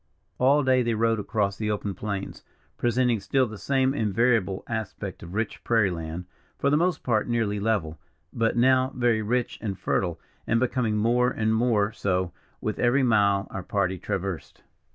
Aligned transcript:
All 0.39 0.63
day 0.63 0.81
they 0.81 0.95
rode 0.95 1.19
across 1.19 1.57
the 1.57 1.69
open 1.69 1.93
plains, 1.93 2.43
presenting 2.75 3.19
still 3.19 3.45
the 3.45 3.59
same 3.59 3.93
invariable 3.93 4.63
aspect 4.67 5.21
of 5.21 5.35
rich 5.35 5.63
prairie 5.63 5.91
land, 5.91 6.25
for 6.57 6.71
the 6.71 6.75
most 6.75 7.03
part 7.03 7.27
nearly 7.27 7.59
level, 7.59 7.99
but 8.33 8.57
now 8.57 8.91
very 8.95 9.21
rich 9.21 9.59
and 9.61 9.77
fertile, 9.77 10.19
and 10.47 10.59
becoming 10.59 10.97
more 10.97 11.29
and 11.29 11.53
more 11.53 11.91
so, 11.91 12.31
with 12.61 12.79
every 12.79 13.03
mile 13.03 13.45
our 13.51 13.61
party 13.61 13.99
traversed. 13.99 14.63